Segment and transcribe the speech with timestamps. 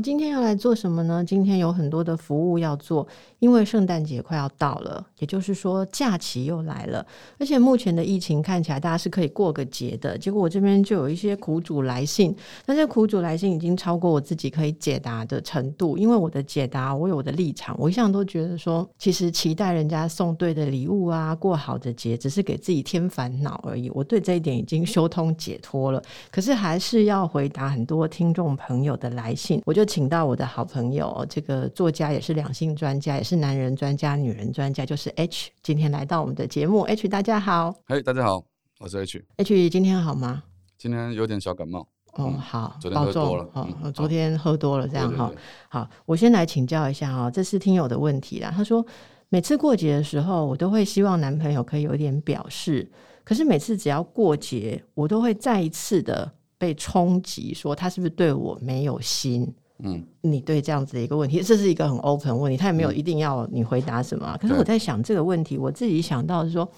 [0.00, 1.24] 今天要来做什么呢？
[1.24, 3.06] 今天有很多的服务要做，
[3.38, 7.04] 因为圣诞节快要到了，也就是说假期又来了。
[7.38, 10.16] 而且目前的疫情看起来，大家是可以过个节的。
[10.16, 15.98] 结果我这边就有一些苦主来信，但这苦主来信已经超过我自己可以解答的程度。
[15.98, 23.90] 因为我的解答，我有我的立场，我一向都觉得说，其实期待人家送对的礼物啊，过好的节，只是给自己添烦恼而已。
[23.90, 29.62] 我对这一点已经修通解脱了，可是还是要回答很多听众朋友的来信。
[29.64, 36.82] 我就请到我的好朋友，这个作家也是两性专家，也是男人专家、女人专家，就是 H，今天来到我们的节目。
[36.82, 37.74] H，大家好。
[37.86, 38.44] 嘿，大家好，
[38.78, 39.24] 我是 H。
[39.38, 40.42] H，今天好吗？
[40.76, 41.88] 今天有点小感冒。
[42.12, 43.48] 哦，好，昨天喝多了。
[43.54, 45.32] 哦，昨天喝多了，这样哈。
[45.70, 48.52] 好，我先来请教一下哈，这是听友的问题啦。
[48.54, 48.84] 他说，
[49.30, 52.90] 每次过节的时候，我都会希望男朋友可以有一点表示，
[53.24, 59.50] 可是每次只要过节，我都会再一次的被冲击，说他是不是对我没有心？
[59.82, 64.28] 嗯，你对这样子的一个问题，这是一个很 open 问题，他也没有一定要你回答什么。
[64.32, 66.68] 嗯、可是我在想这个问题，我自己想到是说，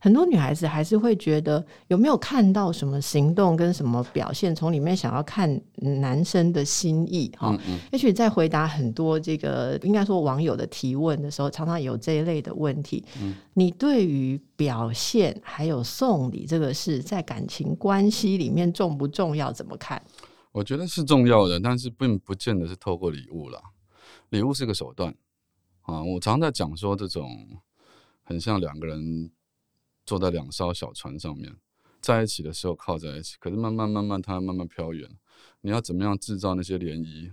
[0.00, 7.50] 很多女孩子还是会觉得有没有看到什么行动跟什么表现，从里面想要看男生的心意哈。
[7.50, 7.78] 嗯嗯。
[7.92, 13.04] 也许在回答很多这个应该说网友的提问的时候，常常有这一类的问题。
[13.20, 13.34] 嗯。
[13.54, 19.52] 你对于表现还有送礼这个事，在感情关系里面重不重要？
[19.52, 20.00] 怎么看？
[20.58, 23.62] 我觉得是重要的，但是并不见得是透过礼物啦。
[24.30, 25.14] 礼物是个手段
[25.82, 26.02] 啊。
[26.02, 27.60] 我常在讲说，这种
[28.24, 29.30] 很像两个人
[30.04, 31.56] 坐在两艘小船上面，
[32.00, 35.08] 在一起的时候靠在一起，可是慢慢慢慢它慢慢飘远。
[35.60, 37.32] 你要怎么样制造那些涟漪？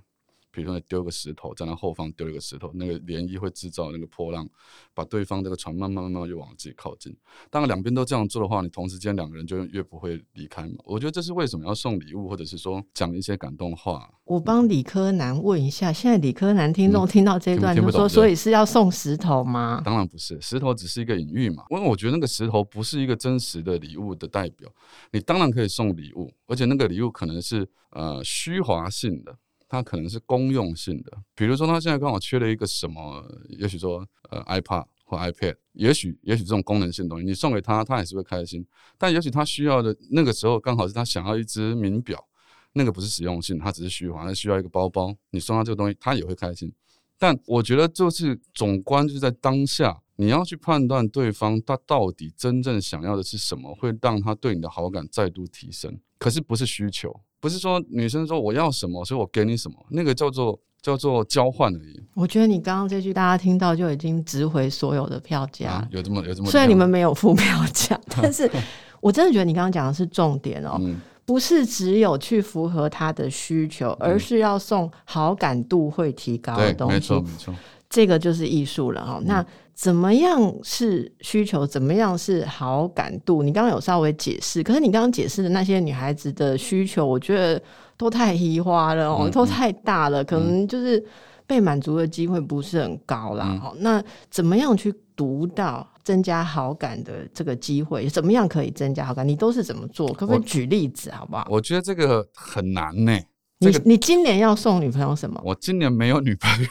[0.55, 4.47] 比如说，你丢个石头，在那后方丢一个石头，那个涟漪会制造那个波浪，
[4.93, 7.13] 把对方这个船慢慢慢慢就往自己靠近。
[7.49, 10.75] 当然，两边都这样做的话，你同时间两个人就越不会离开嘛。
[10.85, 14.09] 我觉得这是为什么要送礼物，或者是说讲一些感动话。
[14.23, 19.81] 我帮理科男问一下，现在理科男听众听到这一段就说，所以是要送石头吗？
[19.83, 21.65] 当然不是，石头只是一个隐喻嘛。
[21.69, 24.71] 因为我觉得那个石头不是一个真实的礼物的代表。
[25.11, 29.37] 你当然可以送礼物，而且那个礼物可能是呃虚华性的。
[29.75, 38.65] 它可能是公用性的，比如说他现在刚好缺了一个什么，也许说呃 iPad 或 iPad，也许也许这种功能性的东西，你送给他，他也是会开心。
[38.97, 42.25] 但也许他需要的那个时候刚好是他想要一只名表，
[42.73, 46.71] 那个不是实用性，他只是虚华，他需要一个包包，你送他这个东西，他也会开心。
[47.17, 55.99] 但我觉得就是总观就是在当下，你要去判断对方他到底真正想要的是什么，会让他对你的好感再度提升。
[56.17, 57.21] 可是不是需求。
[57.45, 62.03] 不是说女生说我要什么，所以我给你什么，那个叫做叫做交换而已。
[62.15, 65.69] 我觉得你刚刚这句大家听到就已经值回所有的票价。
[65.69, 66.49] 啊，有这么有这么。
[66.49, 68.49] 虽然你们没有付票价， 但是
[68.99, 76.95] 我真的觉得你刚刚讲的是重点哦，嗯，不是只有去符合他的需求，而是要送好感度会提高的东西。
[76.95, 77.53] 没错没错，
[77.95, 79.21] 这个就是艺术了哈。
[79.25, 79.45] 那。
[79.77, 81.67] 怎么样是需求？
[81.67, 83.43] 怎么样是好感度？
[83.43, 87.61] 你刚刚有稍微解释，可是你刚刚解释的那些女孩子的需求，我觉得
[87.97, 91.05] 都太虚花了哦，都太大了，可能就是
[91.45, 93.59] 被满足的机会不是很高啦。
[93.61, 94.01] 哈、嗯，那
[94.31, 98.07] 怎么样去读到增加好感的这个机会？
[98.07, 99.27] 怎么样可以增加好感？
[99.27, 100.07] 你都是怎么做？
[100.13, 101.45] 可不可以举例子好不好？
[101.51, 103.27] 我觉得这个很难呢、欸。
[103.59, 105.41] 你、这个、你今年要送女朋友什么？
[105.43, 106.69] 我今年没有女朋友。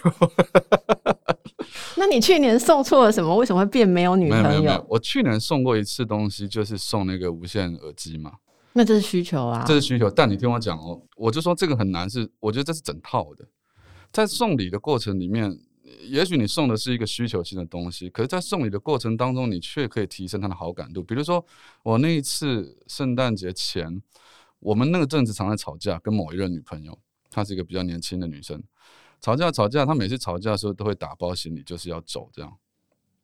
[1.96, 3.34] 那你去年送错了什么？
[3.36, 4.48] 为什么会变没有女朋友？
[4.48, 8.32] 没有没有，我去年送过一次东西，就是送那个无线耳机嘛。
[8.74, 10.10] 那这是需求啊，这是需求。
[10.10, 13.46] 但你听我讲哦，我就说这个很难，是我觉得这是整套的。
[14.12, 15.56] 在送礼的过程里面，
[16.08, 21.02] 也许你送的是一个需求性的东西，可是，在送礼的过程当中，你却可以提升他的好感度。
[21.02, 21.44] 比如说，
[21.82, 24.02] 我那一次圣诞节前，
[24.64, 28.62] 我们那个阵子常在吵架，跟某一任女朋友，她是一个比较年轻的女生。
[29.20, 32.50] 吵架吵架，她每次吵架的时候都会打包行李，就是要走，这样，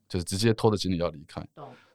[0.06, 1.42] 就是直接拖着行李要离开。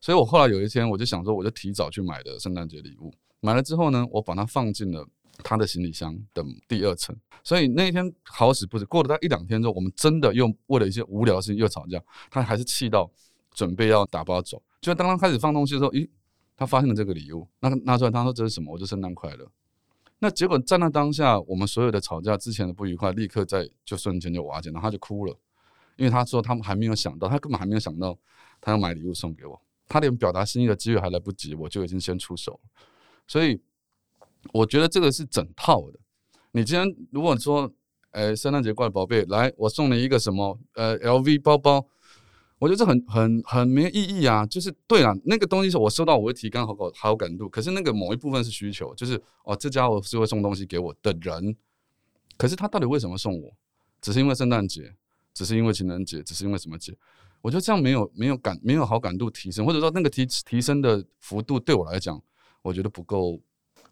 [0.01, 3.13] 所以我后来有一天，我就想说，我就提早去买的圣诞节礼物。
[3.39, 5.07] 买了之后呢，我把它放进了
[5.44, 7.15] 他的行李箱的第二层。
[7.44, 12.01] 所以那一天好死不死，过了大概一两天之后，我们真的又为了一些无聊的事情又吵架。
[12.31, 13.12] 他还是气到
[13.53, 14.59] 准备要打包走。
[14.81, 16.09] 就当他开始放东西的时候，咦，
[16.57, 18.71] 他发现了这个礼物，那拿出来，他说这是什么？
[18.71, 19.49] 我说圣诞快乐。
[20.19, 25.37] 那结果在那当下，我们所有的吵架之前的不愉快，立刻在就瞬间就瓦解，然后他就哭了，
[25.97, 28.17] 因为他说他们还没有想到，他根本还没有想到
[28.61, 32.57] 他要买礼物送给我，他连表达心意的机会还来不及，我就已经先出手。
[33.27, 33.59] 所以
[34.53, 35.99] 我觉得这个是整套的。
[36.51, 37.69] 你今天如果说，
[38.11, 40.57] 哎，圣诞节过来，宝贝，来，我送你一个什么？
[40.75, 41.85] 呃，LV 包包。
[42.57, 44.45] 我觉得这很很很没意义啊！
[44.45, 47.49] 就是对了，那个东西是我收到，我会提高好感好感度。
[47.49, 51.55] 可是那个某一部分是需求，就是哦，这家伙是会送东西给我的人。
[52.37, 53.53] 可是他到底为什么送我？
[54.01, 54.95] 只是因为圣诞节，
[55.33, 56.95] 只是因为情人节，只是因为什么节？
[57.41, 62.21] 我觉得这样没有没有感没有好感度提升，或者说那个提提升的幅度对我来讲，
[62.61, 63.39] 我觉得不够。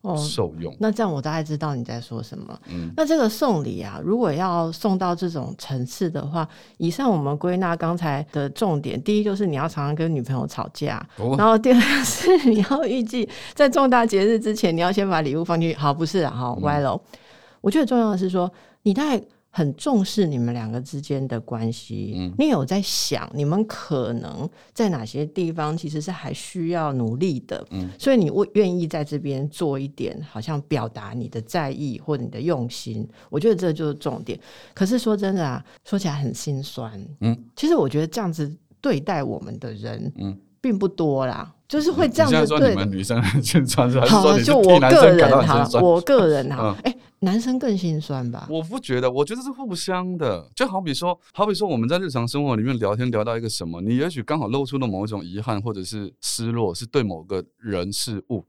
[0.04, 0.76] 哦，受用。
[0.80, 2.60] 那这样我大概知道你在说什么。
[2.68, 6.48] 嗯，那这个送礼啊，如果要送到这种层次的话，
[6.78, 15.76] 以上我们归纳刚才的重点，第一就是你要常常跟女朋友吵架，哦、然后第二是你要预计在重大节日之前，你要先把礼物放进去。
[15.78, 16.92] 好，不是啊，好歪了。
[16.92, 17.20] 嗯、
[17.62, 18.52] 我觉得重要的是说，
[18.84, 19.24] 你大概。
[19.56, 34.40] 很重视你们两个之间的关系，嗯，你有在想你们可能在哪些地方其实是还需要努力的，嗯，所以你愿意在这边做一点，好像表达你的在意或者你的用心，我觉得这就是重点。
[34.74, 38.52] 可是说真的啊，说起来很心酸，嗯，其实我觉得这样子
[38.82, 42.48] 对待我们的人，嗯，并不多啦，就是会这样子对。
[42.48, 45.84] 说你们女生很心酸，是 还是说你是替男生感到很心酸？
[45.84, 46.96] 我个人哈，哎。
[47.20, 48.46] 男生更心酸吧？
[48.50, 50.46] 我不觉得，我觉得是互相的。
[50.54, 58.46] 就好比说，好比说我们在日常生活里面聊天聊到一个什么，你也许刚好露出了某一种遗憾或者是失落，是对某个人事物。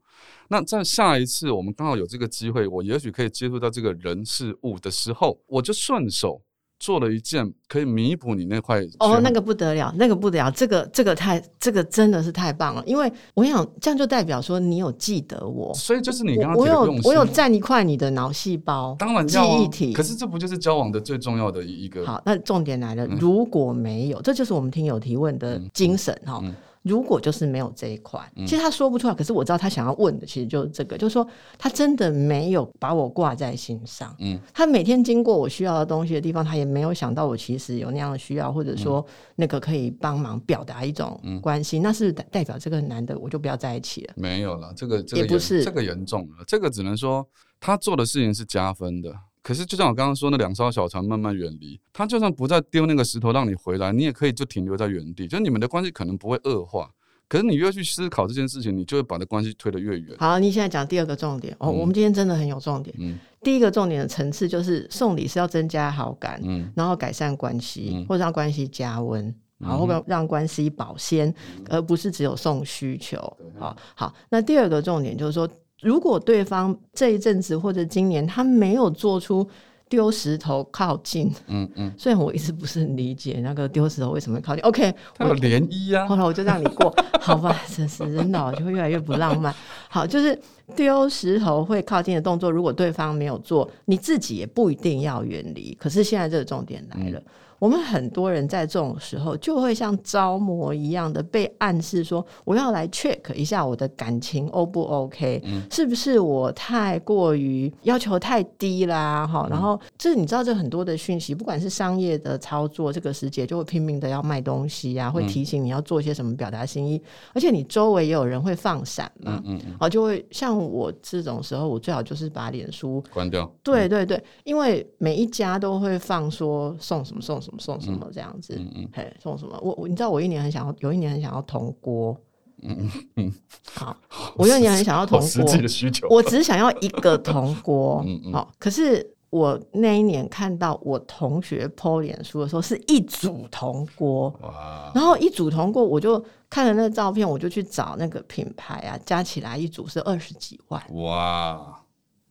[0.49, 6.41] 那在下一次我们刚好有这个机会，我也许可以接触到这个人事物的时候，我就顺手。
[6.85, 22.05] 做了一件可以弥补你那块哦，那个不得了，那个不得了，这个这个太这个真的是太棒了，因为我想这样就代表说你有记得我，所以就是你刚刚我有我有占一块你的脑细胞，当然记忆体，可是这不就是交往的最重要的一个？
[22.05, 26.39] 好，那重点来了，如果没有，这就是我们听友提问的精神哈。
[26.85, 31.27] 如果就是没有这一块，其实他说不出来，可是我知道他想要问的其实就是这个，就是说
[31.57, 34.15] 他真的没有把我挂在心上。
[34.19, 39.03] 嗯，他每天经过我需要的东西的地方，他也没有想到我其实有那样的需要，或者说
[39.35, 44.13] 那个可以帮忙表达一种关系，那是代表这个男的我就不要在一起了。
[44.15, 47.27] 没有了，这个这个也不是这个严重了，这个只能说
[47.59, 49.11] 他做的事情是加分的。
[49.45, 56.89] 可是，就像我刚刚说，那两艘小船慢慢远离，他就算不再丢那个石头让你回来，你也可以就停留在原地，就你们的关系可能不会恶化。
[57.27, 60.17] 可是你越去思考这件事情，你就会把那关系推得越远。
[60.17, 62.95] 好，你现在讲第二个重点哦，嗯、我们今天真的很有重点。
[62.97, 73.17] 嗯，第一个重点的层次就是送礼是要增加好感，嗯，然后改善关系，嗯、或者让关系加温，然后让让关系保鲜，嗯、而不是只有送需求。
[73.59, 75.47] 好，好，那第二个重点就是说。
[75.85, 79.47] 如果对方这一阵子或者今年他没有做出
[79.87, 86.91] 丢石头靠近，嗯嗯，虽然我一直不是很理解那个丢石头为什么会靠近，OK，他有涟漪啊，后来我就让你过，
[87.21, 89.53] 好吧，真是人脑就会越来越不浪漫。
[89.87, 90.35] 好，就是
[90.75, 95.77] 丢石头会靠近的动作，如果对方没有做，你自己也不一定要远离。
[95.79, 97.19] 可是现在这个重点来了。
[97.19, 97.25] 嗯
[97.59, 109.25] 我们很多人在这种时候就会像招魔一样的被暗示说，我要来 check 一下我的感情 O 不 OK，嗯，是不是我太过于要求太低啦？
[109.25, 117.01] 哈，然后这你知道，这很多的讯息，不管是商业的操作，这个时节就会拼命的要卖东西啊，会提醒你要做些什么表达心意，
[117.33, 127.59] 而且你周围也有人会放闪嘛，嗯嗯，好，就会像我这种时候，我最好就是把脸书关掉，对对对，因为每一家都会放说送什么送什么。
[127.61, 128.55] 送什么这样子？
[128.57, 129.57] 嗯嗯，嘿，送什么？
[129.61, 132.19] 我我你知道，我一年很想要，有一年很想要铜锅。
[132.61, 133.33] 嗯嗯嗯，
[133.73, 133.95] 好，
[134.35, 135.27] 我有一年很想要铜锅。
[135.27, 138.01] 实际的需求，我只想要一个铜锅。
[138.07, 144.33] 嗯嗯，好，可是我那一年看到我同学 po 脸书的时候，是一组铜锅。
[144.41, 144.91] 哇！
[144.95, 150.81] 然后一组铜锅，我就看了那个照片，我就去找那个品牌啊，加起来一组是二十几万。
[150.93, 151.77] 哇！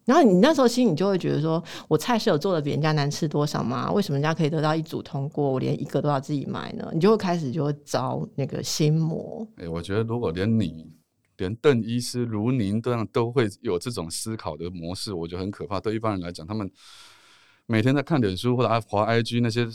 [0.05, 3.91] 然后你那时候心里就会觉得说，我菜是有做的比人家难吃多少吗？
[3.93, 6.91] 为什么人家可以得到一组通过，我连一个都要自己买呢？
[6.93, 9.47] 你就会开始就会着那个心魔。
[9.57, 10.91] 哎、我觉得如果连你，
[11.37, 15.81] 连邓医师如您这样都会有这种思考的模式，我觉得很可怕。
[15.81, 16.71] 对一般人来讲，他们。
[17.67, 19.67] 每天在看脸书或者滑 IG 那些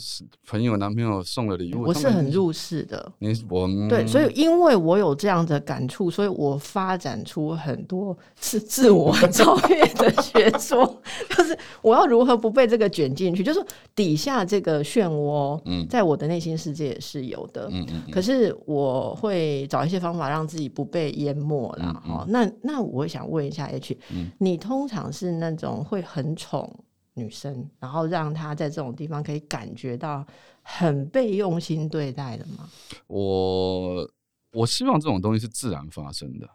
[0.46, 3.12] 朋友男朋友送的礼物，我是很入世的。
[3.18, 13.60] 你我对，所以因为我有这样的感触，所以我发展出很多是自我 超越的学说，就是我要如何不被这个卷进去，就是
[13.96, 21.92] 底下这个漩涡，嗯，在我的内心世界也是有的，嗯嗯，可是我会找一些方法让自己不被淹没啦。
[22.06, 22.24] 哈。
[22.28, 23.98] 那那我想问一下 H，
[24.38, 26.72] 你通常是那种会很宠
[27.14, 30.26] 女生，然后让她在这种地方可以感觉到
[30.62, 32.68] 很被用心对待的吗？
[33.06, 34.10] 我
[34.52, 36.48] 我希望这种东西是自然发生的，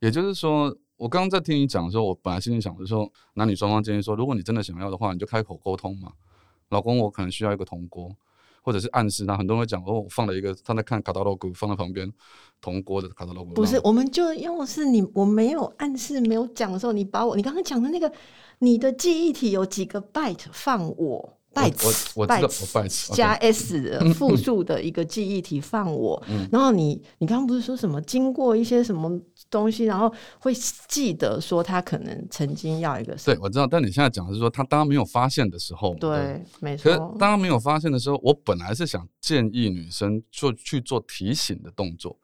[0.00, 6.12] 也就是说，我刚刚在听你讲的时候，我本来心里想的是说，男女双方建议说，如果你真的想要的话，你就开口沟通嘛。
[6.70, 8.14] 老公，我可能需要一个铜锅，
[8.68, 9.34] 或者是暗示他。
[9.34, 12.12] 很多人会讲哦，我放了一个他在看卡达罗古，放在旁边
[12.60, 13.54] 铜锅的卡达罗古。
[13.54, 18.12] 不是，我们就用是你我没有暗示没有讲的时候，你把我你刚刚讲的那个
[18.58, 21.34] 你的记忆体有几个 byte 放我。
[21.54, 26.22] bytes bytes 加 s 复数的一个记忆体放我，
[26.52, 29.10] 然后你你刚刚不是说什么经过一些什么
[29.50, 30.52] 东西，然后会
[30.86, 36.84] 记得说他可能曾经要一个对，我知道，但你现在讲的是说他当没有发现的时候，对，没错。
[36.84, 42.18] 可是当没有发现的时候，我本来是想建议女生做去做提醒的动作。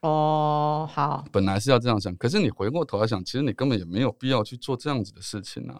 [0.00, 5.78] 哦，好，本来是要这样想，可是你回过头来想，其实你根本也没有必要去做这样子的事情啊，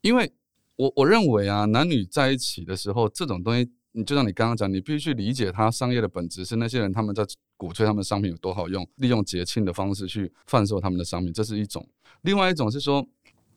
[0.00, 0.32] 因为。
[0.76, 7.24] 我我认为啊，男女在一起的时候，这种东西，你就像你刚刚讲，你必须去理解它商业的本质是那些人他们在
[7.56, 11.82] 鼓吹他们的商品有多好用，利用节庆的方式去贩售他们的商品，这是一种；
[12.22, 13.06] 另外一种是说，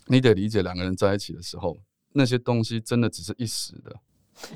[0.07, 1.77] 你得理解两个人在一起的时候，
[2.13, 3.95] 那些东西真的只是一时的。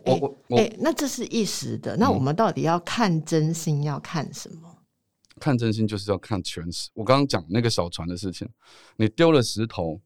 [0.06, 4.62] 我我我、欸欸，那这是一时的，那我们到底要看真心要看什么？
[4.66, 6.90] 嗯、看真心就是要看全时。
[6.94, 8.48] 我刚刚讲那个小船的事情，
[8.98, 10.02] 你丢了石头。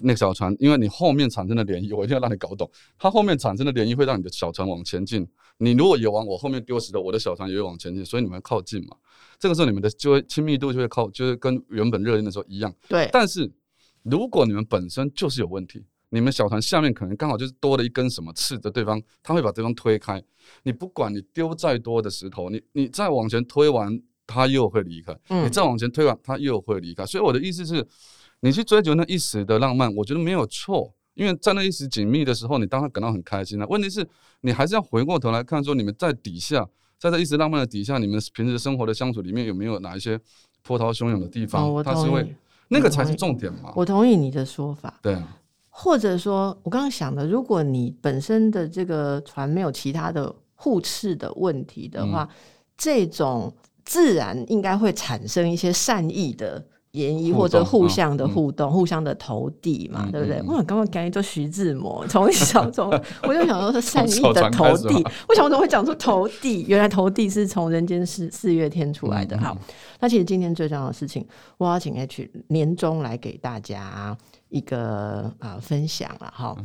[0.00, 2.70] 那个小船，因为你后面产生的涟漪，我一定要让你搞懂。
[2.98, 5.26] 它后面产生的涟漪会让你的小船往前进。
[5.58, 8.96] 你如果也往我后面丢石头，我的小船也会往前进，所以你们靠近嘛。
[9.38, 12.72] 这个时候你们的就会亲密度就会靠，就是跟原本热恋的时候一样。
[12.88, 13.08] 对。
[13.12, 13.50] 但是
[14.04, 20.22] 如果你们本身就是有问题，你们小船下面可能刚好就是多了一根什么刺着对方，他会把对方推开。
[20.62, 25.18] 你不管你丢再多的石头，你你再往前推完，他又会离开。
[25.30, 25.44] 嗯。
[25.44, 27.04] 你再往前推完，他又会离开。
[27.04, 27.84] 所以我的意思是。
[28.40, 33.66] 你去追求那一时的浪漫，我觉得没有错，因为在那一时紧密的时候，你当然感到很开心了。
[33.66, 34.06] 问题是，
[34.42, 36.64] 你还是要回过头来看，说你们在底下，
[37.00, 40.16] 在这一时浪漫的底下，你们平时生活的相处里面有没有哪一些
[40.62, 41.68] 波涛汹涌的地方？
[41.68, 42.32] 哦、它是会
[42.68, 43.72] 那个才是重点嘛。
[43.74, 45.00] 我同意你的说法。
[45.02, 45.36] 对啊。
[45.70, 52.36] 或者说，我刚刚想的，如果你本身的这个船没有其他的互斥的问题的话，嗯、
[52.76, 53.52] 这种
[53.84, 56.64] 自然应该会产生一些善意的。
[56.92, 60.40] 联谊或者互相的互动，互相的投递嘛，对不对？
[60.46, 62.90] 我刚刚赶紧做徐志摩，从小从
[63.22, 64.94] 我就想说是善意的投递，
[65.28, 66.64] 为什么我怎么会讲出投递？
[66.66, 69.38] 原来投递是从人间四四月天出来的。
[69.38, 69.56] 好，
[70.00, 71.26] 那其实今天最重要的事情，
[71.58, 74.16] 我要请 H 年终来给大家
[74.48, 76.56] 一个啊分享了哈。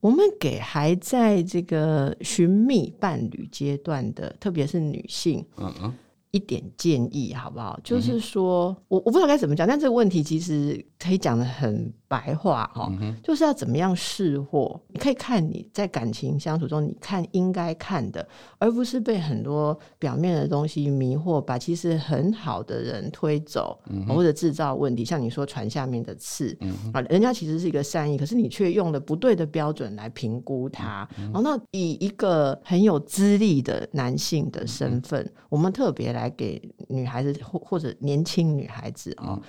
[0.00, 5.94] 我们给还在这个寻觅伴侣阶段的，特别是女性，嗯嗯。
[6.30, 7.78] 一点建议好不好？
[7.82, 14.80] 就是说，我我不知道该怎么讲，但这个问题其实可以讲的很白话哈，嗯、就是要怎么样识货。
[14.88, 18.26] 你可以看你在感情相处中，你看应该看的，
[18.58, 25.04] 而不是被很多表面的东西迷惑，把其实很好的人推走，嗯、或者制造问题。
[25.04, 26.56] 像你说船下面的刺，
[26.92, 31.08] 啊，人家其实是一个善意，可是你却用了不对的标准来评估他。
[31.16, 36.20] 然后，那以一个很有资历的男性的身份，嗯、我们特别来。
[36.20, 39.40] 来给女孩子或或者年轻女孩子啊，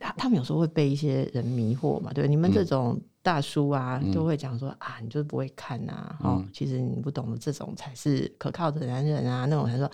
[0.00, 9.88] 他他们有时候会被一些人迷惑嘛，对，你们这种大叔啊，都会讲说啊，你就是不会看呐，哦，其实你不懂的这种才是可靠的男人啊，那种他说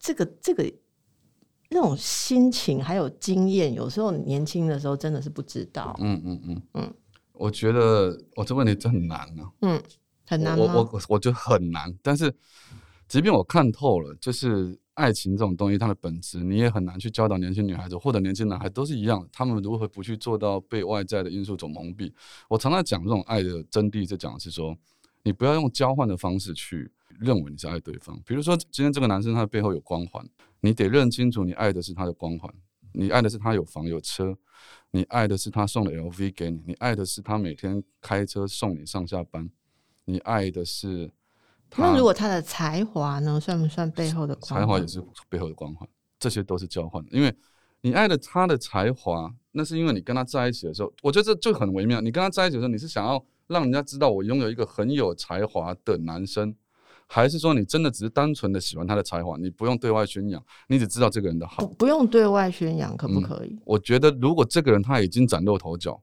[0.00, 0.70] 这个这个
[1.70, 6.62] 那种心情还有经验，有时候年轻的时候真的是不知道，嗯嗯嗯。
[6.74, 6.94] 嗯，
[7.32, 9.80] 我觉得我这问题真很难啊，嗯，
[10.26, 12.34] 很难，我我我觉得很难，但是
[13.06, 14.76] 即便我看透了，就是。
[14.94, 22.12] 爱情这种东西，它的本质你也很难去教导年轻女孩子或者年轻男孩都是一样，他们如何不去做到被外在的因素所蒙蔽？
[22.48, 24.76] 我常常讲这种爱的真谛，就讲的是说，
[25.22, 28.20] 你不要用交换的方式去认为你是爱对方。
[28.26, 30.22] 比如说，今天这个男生他的背后有光环，
[30.60, 32.52] 你得认清楚，你爱的是他的光环，
[32.92, 34.36] 你爱的是他有房有车，
[34.90, 39.48] 你爱的是他送了 LV 给你，你爱的是他每天开车送你上下班，
[40.04, 41.10] 你爱的是。
[41.76, 44.60] 那如果他的才华呢，算不算背后的光环？
[44.60, 45.88] 才华也是背后的光环，
[46.18, 47.10] 这些都是交换的。
[47.12, 47.34] 因为
[47.80, 52.00] 你爱了他的才华，那是因为你跟他在一起的时候，我觉得这就很微妙。
[52.00, 56.54] 你跟他在一起的时候，你是想要让人家知道我拥有一个很有才华的男生，
[57.06, 59.36] 还是说你真的只是单纯的喜欢他的才华？
[59.38, 61.66] 你不用对外宣扬，你只知道这个人的好。
[61.66, 63.48] 不，不用对外宣扬，可不可以？
[63.54, 66.00] 嗯，我觉得如果这个人他已经崭露头角，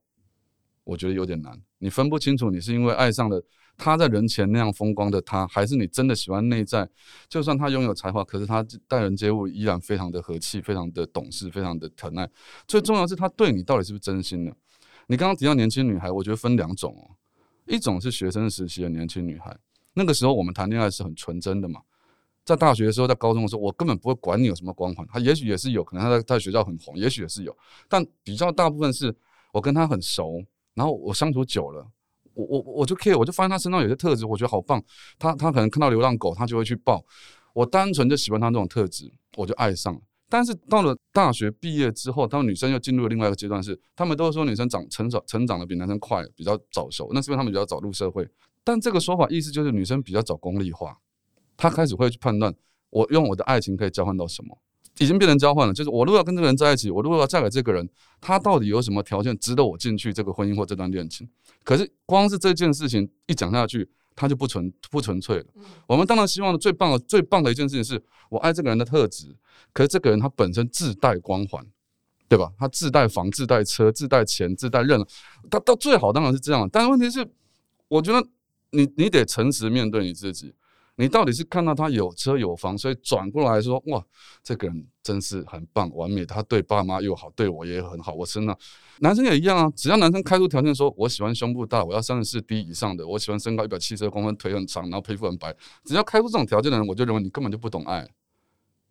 [0.84, 1.56] 我觉得有点难。
[1.78, 3.40] 你分不清楚，你是因为爱上了。
[3.80, 6.88] 他在人前那样风光的他，还是你真的喜欢内在？
[7.28, 12.30] 就算他拥有才华，可是他待人接物依然非常的和气，非常的懂事，非常的疼爱。
[12.68, 14.54] 最重要是他对你到底是不是真心的？
[15.08, 17.16] 你刚刚提到年轻女孩，我觉得分两种哦。
[17.66, 19.56] 一种是学生时期的年轻女孩，
[19.94, 21.82] 那个时候我们谈恋爱是很纯真的嘛。
[22.44, 27.56] 在大学的时候，在高中的时候，我根本不会管你有什么光环，他也许也是有可能他在在学校很红，也许也是有，
[27.88, 29.16] 但比较大部分是
[29.52, 30.44] 我跟他很熟，
[30.74, 31.86] 然后我相处久了，
[32.46, 34.82] 我我我就 care，我就发现他身上有些特质，我觉得好棒。
[35.18, 37.04] 他他可能看到流浪狗，他就会去抱。
[37.54, 40.00] 我单纯就喜欢他这种特质，我就爱上了。
[40.30, 48.30] 但是到了大学毕业之后，他们女生又进入了另外一个阶段是，是他们都说女生长成长成长的比男生快，比较早熟，那是因为他们比较早入社会。
[48.64, 50.96] 但这个说法意思就是女生比较早功利化。
[51.58, 52.54] 她开始会去判断，
[52.92, 54.56] 我用我的爱情可以交换到什么，
[55.00, 55.74] 已经变成交换了。
[55.74, 57.90] 就是我如果要跟这个人在一起，我如果要嫁给这个人，
[58.22, 61.28] 他到底有什么条件值得我进去这个婚姻或这段恋情？
[61.64, 65.46] 可是光是这件事情一讲下去，他就不纯不纯粹了。
[65.88, 69.36] 我们当然希望的最棒的最棒的一件事情是我爱这个人的特质，
[69.74, 71.66] 可是这个人他本身自带光环，
[72.28, 72.52] 对吧？
[72.58, 75.06] 他自带房、自带车、自带钱、自带任，
[75.50, 76.70] 他到最好当然是这样。
[76.72, 77.28] 但是问题是，
[77.88, 78.28] 我觉得
[78.72, 80.54] 你你得诚实面对你自己。
[81.00, 84.04] 你到底是看到他有车有房，所以转过来说哇，
[84.44, 86.26] 这个人真是很棒，完美。
[86.26, 88.12] 他对爸妈又好，对我也很好。
[88.12, 88.58] 我真的，
[89.00, 89.72] 男生也一样啊。
[89.78, 95.56] 只要男生开出条件说，我喜欢胸部大，我要三十四 D 以上的，我喜欢身高一百七十公分，腿很长，然后皮肤很白。
[95.86, 98.06] 只要开出这种条件的人，我就认为你根本就不懂爱。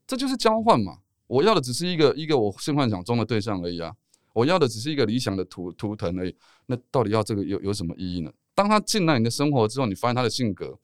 [0.06, 1.00] 这就是交换嘛。
[1.26, 3.92] 我要的只是一个一个我性幻想中的对象而已啊。
[4.32, 6.34] 我要的只是一个理想的图图腾而已。
[6.64, 8.32] 那到底要这个有有什么意义呢？
[8.54, 10.74] 当他进来你的生活之后，你发现他的性格。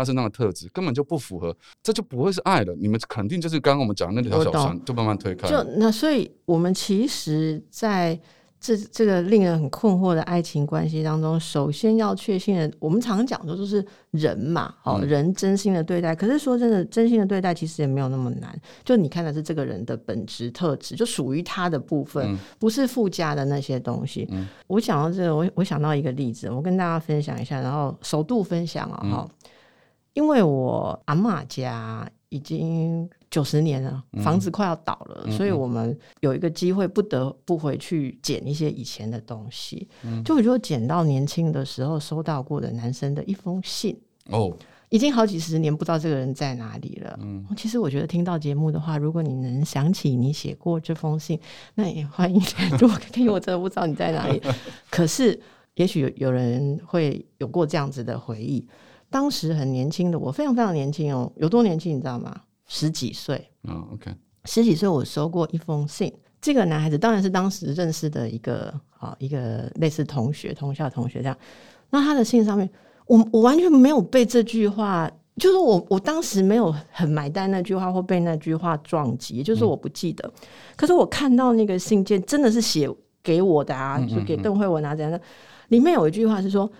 [0.00, 2.74] 他身上的特质根本就不符合，这就不会是爱了。
[2.76, 5.48] 你们肯定就是刚刚我们讲的那条小船，就慢慢推开。
[5.48, 8.18] 就那，所以我们其实在
[8.58, 16.14] 这这个令人很困惑的爱情关系当中，首先要确信的，我们常常讲说就是人嘛，哦，人真心的对待。
[16.14, 18.54] 可是说真的，真心的对待其实也没有那么难。
[18.84, 24.28] 就你看的是这个人的本质特质，就属于他的部分，不是附加的那些东西。
[24.66, 29.28] 我想到这个，我我想到一个例子，我跟大家分享一下，然后首度分享啊，哈。
[30.14, 39.88] 因为我阿妈家已经九十年了，房子快要倒了，嗯、所以我们有一个机会不得不回去捡一些以前的东西。
[40.02, 43.96] 嗯、就我就捡到年轻的时候收到过的男生的一封信
[44.30, 44.52] 哦，
[44.90, 47.18] 已经好几十年不知道这个人在哪里了。
[47.22, 51.38] 嗯，其实我觉得听到节目的话，如果你能想起你写过这封信，
[51.74, 52.40] 那也欢迎。
[52.78, 54.40] 如果因为我真的不知道你在哪里，
[54.90, 55.40] 可是
[55.74, 58.66] 也许有有人会有过这样子的回忆。
[59.10, 62.42] 当时很年轻的我，非常非常年轻哦，有多年轻你知道吗？
[62.66, 63.50] 十几岁。
[63.64, 71.36] 嗯、oh，OK，十几岁我收过一封信，这个男孩子当然是当时认识的一个啊，一个类似同学、同校同学这样。
[71.90, 72.70] 那他的信上面，
[73.06, 80.26] 我我完全没有被这句话，就是我我当时没有很买单那句话或被那句话撞击，就是我不记得。
[80.28, 80.46] 嗯、
[80.76, 82.88] 可是我看到那个信件真的是写
[83.24, 85.20] 给我的啊，就给邓惠文啊这样的，
[85.68, 86.70] 里面有一句话是说。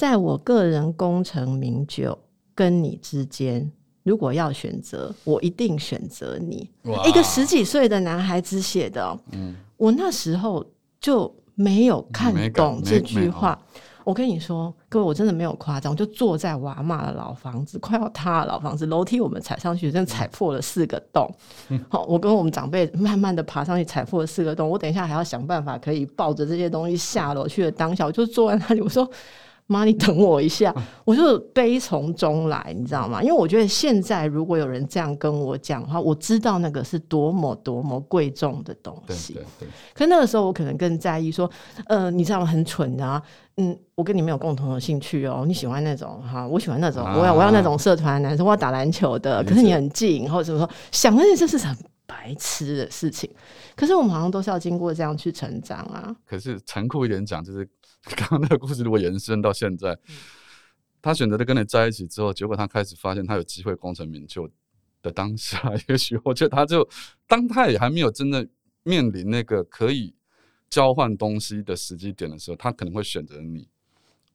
[0.00, 2.18] 在我个人功成名就
[2.54, 3.70] 跟你之间，
[4.02, 6.66] 如果要选择，我一定选择你。
[7.06, 10.64] 一个十几岁的男孩子写的，喔，嗯，我那时候
[10.98, 13.60] 就没有看懂这句话。
[14.02, 21.30] 我跟你说，各位，我真的没有夸张，我就坐在我阿嬷的老房子，快要塌的老房子，楼梯我们踩上去，真的踩破了四个洞。
[21.90, 24.66] 好，我跟我们长辈慢慢的爬上去，踩破了四个洞。
[24.66, 29.06] 我等一下还要想办法可以抱着这些东西下楼去的当下，我就坐在那里，我说。
[29.72, 33.22] 妈，你等我一下，我就悲从中来，你知道吗？
[33.22, 39.34] 因为我觉得现在如果有人这样跟我讲的话，我知道那个是多么多么贵重的东西。
[39.34, 39.68] 对对对。
[39.94, 41.48] 可那个时候我可能更在意说，
[41.86, 42.46] 呃，你知道吗？
[42.46, 43.22] 很蠢啊，
[43.58, 45.44] 嗯，我跟你没有共同的兴趣哦。
[45.46, 49.44] 你喜欢那种哈，我喜欢那种，我要我要那种社团男生，我要打篮球的。
[49.44, 53.30] 可是你很近，或者怎么说，想那些这是很白痴的事情。
[53.76, 56.14] 可是我们好像都是要经过这样去成长啊。
[56.26, 57.68] 可是残酷一点讲，就是。
[58.16, 60.14] 刚刚那个故事如果延伸到现在，嗯、
[61.02, 64.48] 他选择的跟你在一起之后，结果他开始发现他有机会功成名就
[65.02, 66.88] 的当下， 也许我觉得他就
[67.26, 68.46] 当他也还没有真的
[68.82, 70.14] 面临那个可以
[70.70, 73.68] 交换东西的时机点的时候，他可能会选择你。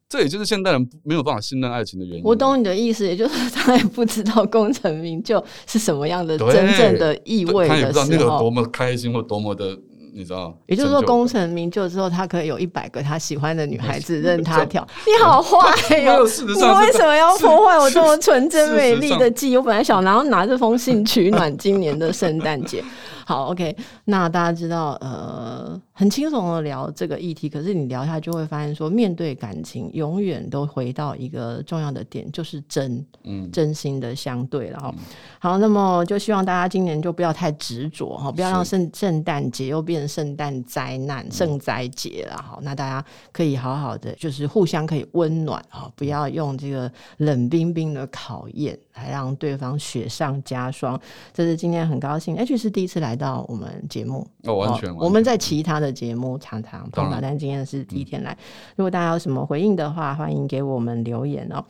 [0.07, 2.23] 这也就是现代人没有办法信任爱情的原因。
[2.23, 9.75] 我懂你的意思，也就是他也不知道功成名就是什么样的真正的意味，他也不知道那个多么开心或多么的。
[10.17, 14.81] 你知道，也就是说，功成名就之后，他可以有一百个他喜欢的女孩子任他挑。
[15.05, 16.23] 你好坏哟！
[16.23, 19.57] 你为什么要破坏我这么纯真美丽的记忆？
[19.57, 22.81] 我本来想然后拿这封信取暖今年的圣诞节。
[23.25, 34.93] 好，OK，那大家知道，呃，很轻松的聊这个议题，可是你聊下就会发现说，面对感情，永远都回到一个重要的点，就是真，嗯，真心的相对了哈。
[34.95, 35.03] 嗯、
[35.39, 42.59] 好，那么就希望大家今年就不要太执着哈，不要让圣圣诞节又变成圣诞灾难、圣灾节了哈。
[42.61, 50.99] 那大家可以好好的，就是互相可以温暖哈，不要用这个冷冰冰的考验来让对方雪上加霜。
[51.33, 58.31] 这是今天很高兴，H 是第一次来到我们节目，哦，完全，完全，我们在其他的节目常常碰到，但今天是第一天来。
[58.31, 58.37] 嗯、
[58.77, 61.63] 如果大家有什么回应的话，欢迎给我们留言哦。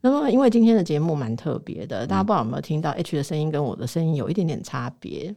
[0.00, 5.34] 那么，因为今天的节目蛮特别的，大家不知道有没有听到 H 的声音跟我的声音有一点点差别。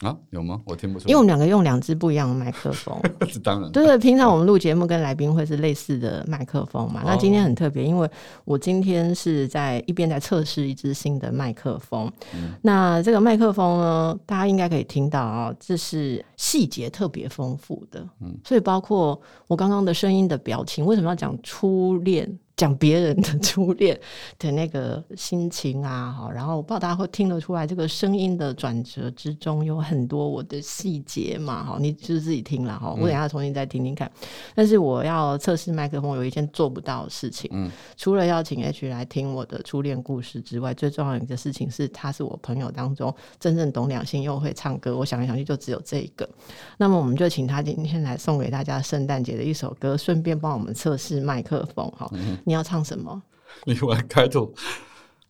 [0.00, 0.60] 啊，有吗？
[0.64, 1.08] 我听不出。
[1.08, 3.70] 因为我们两个用两支不一样的麦克风， 是当然。
[3.72, 7.00] 对对，平常我们录节目跟来宾会是类似的麦克风嘛。
[7.00, 8.08] 哦、那今天很特别，因为
[8.44, 12.10] 我今天是在一边在测试一支新的麦克风。
[12.32, 18.00] 嗯、那这个麦克风呢，大家应该可以听到啊、哦，这是细节特别丰富的。
[18.20, 22.38] 嗯，所以包括我刚刚的声音的表情，为什么要讲初恋？
[22.58, 23.98] 讲别人的初恋
[24.36, 34.10] 的那个心情啊，哈，然后我不知道大家会听得出来，这个声音的转折之中有很多我的细节嘛，哈，你就是自己听了哈，我等下重新再听听看。
[34.20, 44.96] 嗯、但是我要测试麦克风，有一件做不到的事情，嗯，除了要请 H 来听我的初恋故事之外，最重要的一个事情是，他是我朋友当中真正懂两性又会唱歌。
[44.96, 46.28] 我想来想去，就只有这一个。
[46.76, 52.10] 那么我们就请他今天来送给大家圣诞节的一首歌，顺便帮我们测试麦克风，哈。
[52.14, 53.22] 嗯你要唱什么？
[53.64, 54.52] 你玩开头，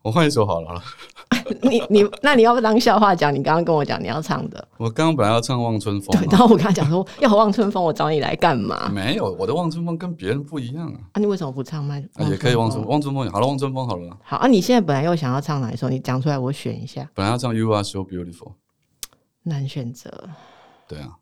[0.02, 0.80] 我换一首好了。
[1.62, 3.34] 你你那你要不当笑话讲？
[3.34, 4.68] 你刚刚跟我讲你要唱的。
[4.76, 8.88] 我刚刚本来要唱《望春风》，对，然后我跟他讲说 要《望春风》，我找你来干嘛？
[8.90, 11.00] 没有，我的《望春风》跟别人不一样啊。
[11.12, 11.98] 啊，你为什么不唱麦？
[12.30, 14.16] 也可以《望春望春风》好了，《望春风》好了。
[14.22, 15.88] 好啊，你现在本来又想要唱哪一首？
[15.88, 17.08] 你讲出来，我选一下。
[17.14, 18.32] 本来要唱《You Are So Beautiful》，
[19.42, 20.28] 难选择。
[20.86, 21.16] 对啊。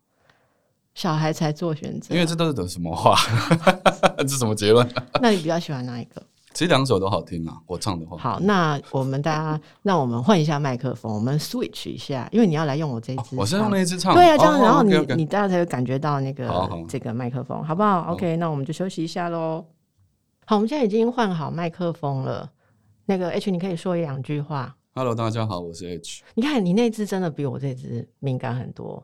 [0.97, 3.15] 小孩才做选择，因为这都是等什么话？
[4.17, 4.89] 这什么结论？
[5.21, 6.19] 那你比较喜欢哪一个？
[6.53, 8.17] 其实两首都好听啊，我唱的话。
[8.17, 14.15] 好，那我们大家，那我们换一下麦克风，我们 switch 一下，因为你要来用我这一支，我是用那一支唱。
[14.15, 19.63] 对啊，这样，然后你你大家才会感觉到那个这个麦克风，好不好？OK，那我们就休息一下喽。
[20.47, 22.49] 好，我们现在已经换好麦克风了。
[23.05, 24.75] 那个 H，你可以说一两句话。
[24.95, 26.23] Hello，大家好，我是 H。
[26.33, 29.03] 你看，你那支真的比我这支敏感很多。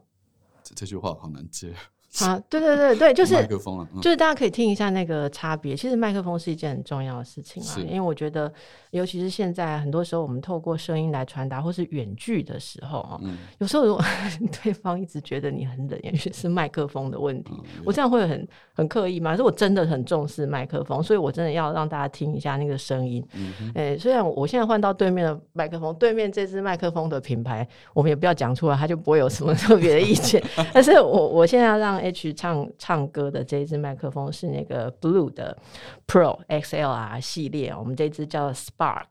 [0.73, 1.75] 这句话好难接。
[2.15, 5.75] 好，对对对对，就是麦克风就是大家可以听一下那个差别。
[5.75, 8.51] 其实麦克风是一件很重要的事情啊，因为我觉得，
[8.91, 13.19] 尤其是现在很多时候我们透过声音来传达，或是远距的时候啊，
[13.57, 14.05] 有时候如果
[14.63, 17.51] 对方一直觉得你很冷，也许是麦克风的问题。
[17.83, 19.31] 我这样会很很刻意吗？
[19.31, 23.25] 可是我真的很重视麦克风，所以我真的要让大家听一下那个声音。
[23.73, 30.39] 哎，虽然我现在换到对面的麦克风，对面这支麦克风的品牌，我们也不要讲出来，他就不会有什么特别的意见。
[30.71, 32.02] 但是我我现在要让。
[32.03, 35.57] H 唱唱歌的这一支麦克风是那个 Blue 的
[36.05, 39.07] Pro XLR 系列，我们这支叫 Spark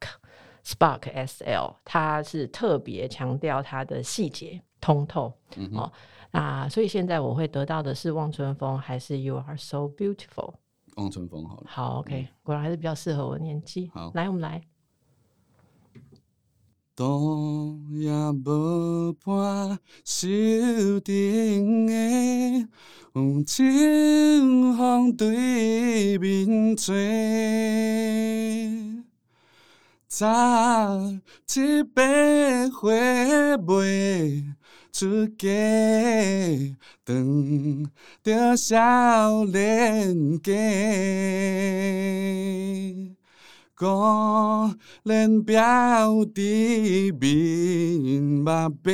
[0.65, 5.93] Spark SL，它是特别强调它的细节通透、嗯、哦
[6.33, 10.55] 啊，所以现在我会得到的是望春风还是 You Are So Beautiful？
[10.97, 13.91] 望春风好了，好 OK，、嗯、果然还是比较适合我的年纪。
[13.95, 14.61] 好，来我们来。
[16.95, 18.13] 冬夜
[18.45, 20.29] 无伴，手
[21.03, 22.69] 顶的
[23.15, 26.95] 有清风对面吹，
[30.07, 31.01] 早
[31.55, 32.91] 一杯花
[33.57, 34.55] 卖
[34.93, 35.49] 出价，
[37.05, 37.91] 当
[38.23, 40.53] 着少年家。
[43.83, 48.45] 孤恋标的面目
[48.81, 48.93] 白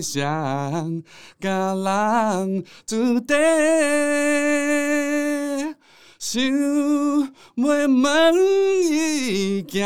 [0.00, 1.02] 相，
[1.38, 3.34] 甲人子弟
[6.18, 6.42] 想
[7.54, 8.34] 袂问
[8.90, 9.84] 伊惊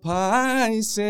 [0.00, 1.02] 歹势，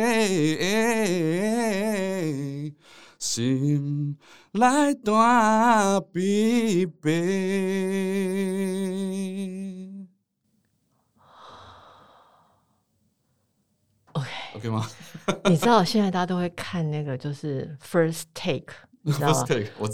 [3.18, 4.16] 心
[4.52, 5.12] 内带
[6.10, 7.12] 悲悲。
[14.62, 14.88] OK 吗？
[15.50, 18.72] 你知道现在大家都会看那个就是 first take，
[19.02, 19.44] 你知道吗？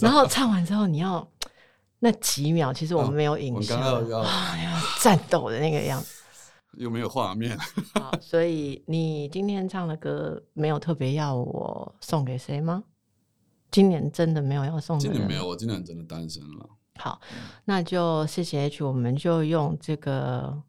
[0.02, 1.26] 然后唱完之后你要
[2.00, 4.04] 那几秒，其实我们没有影像，啊，
[4.62, 6.22] 要战斗的那个样子，
[6.76, 7.56] 又没有画面。
[7.94, 12.84] 好，所以你今天唱的歌没有特别要我送给谁吗？
[13.70, 15.02] 今年真的没有要送的。
[15.02, 16.68] 今年没有，我今年真的单身了。
[16.96, 17.18] 好，
[17.64, 20.62] 那就谢谢 H，我们就用这个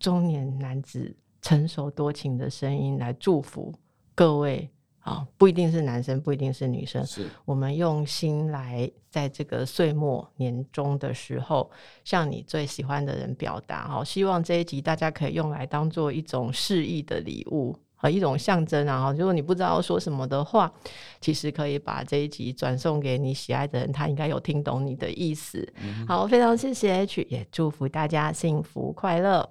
[0.00, 1.16] 中年男子。
[1.44, 3.70] 成熟多情的声音来祝福
[4.14, 11.70] 各位啊，不一定是男生，不一定是女生，是我们用心来在这个岁末年终的时候，
[12.02, 13.86] 向你最喜欢的人表达。
[13.86, 18.86] 好，希望这一集大家可以用来当做一种示意的礼物和一种象征。
[18.86, 20.72] 然后，如果你不知道说什么的话，
[21.20, 25.70] 其实可以把这一集转送给你喜爱的人，他应该有听懂你的意思。
[25.82, 29.50] 嗯、好，非常谢谢 H，也祝福大家幸福快乐。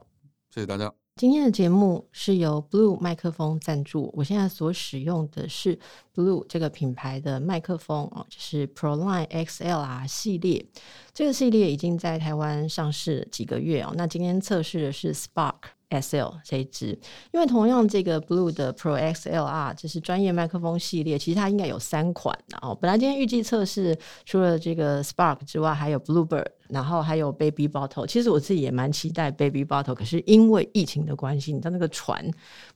[0.49, 0.91] 谢谢大家。
[1.15, 4.12] 今天的节目是由 Blue 麦克风赞助。
[4.15, 5.78] 我现在所使用的是
[6.15, 10.65] Blue 这个品牌的麦克风哦，就是 ProLine XLR 系列。
[11.13, 13.93] 这个系列已经在台湾上市几个月哦。
[13.95, 15.56] 那今天测试的是 Spark。
[15.93, 16.99] SL 这一支，
[17.32, 22.36] 因为同样这个 Blue 的 Pro XLR 就是专业麦克风系列，其实它应该有三款。
[22.47, 23.95] 然后本来今天预计测试
[24.26, 28.06] 除了这个 Spark 之外，还有 Bluebird，然后还有 Baby Bottle。
[28.06, 32.26] 其实我自己也蛮期待 Baby Bottle，可是因为疫情的关系，你知道那个船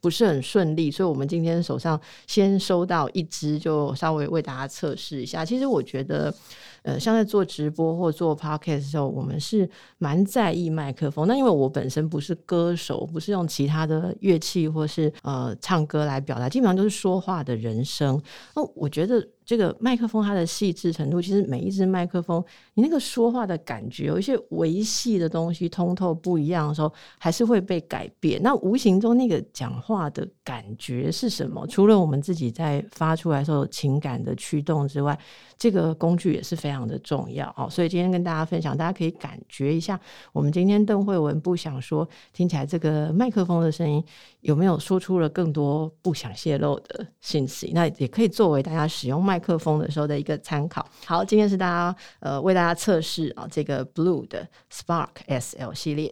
[0.01, 5.43] 不是很顺利，所以我们今天手上先收到一支，就稍微为大家测试一下。
[5.43, 6.33] 其实我觉得。
[6.83, 11.27] 呃，像在做直播或做 podcast 的时候，我们是蛮在意麦克风。
[11.27, 18.21] 那因为我本身不是歌手，不是用其他的乐器或是呃唱歌来表达，基本上都是说话的人声。
[18.55, 19.27] 那我觉得。
[19.47, 28.43] 这个麦克风它的细致程度，其实每一支麦克风，你那个说话的感觉，有一些微细的东西通透不一样的时候，还是会被改变。
[28.43, 31.65] 那无形中那个讲话的感觉是什么？
[31.67, 35.17] 除了我们自己在发出来的时候情感的驱动之外，
[35.57, 37.69] 这个工具也是非常的重要哦。
[37.69, 39.97] 所以今天跟大家分享，大家可以感觉一下，
[40.33, 44.03] 我们今天邓惠文不想说，听起来这个麦克风的声音
[44.41, 47.71] 有没有说出了更多不想泄露的信息？
[47.73, 49.36] 那也可以作为大家使用麦。
[49.37, 50.83] 麦克风的时候的一个参考。
[51.05, 56.11] 好，今天是大家呃为大家测试啊这个 Blue 的 Spark SL 系列。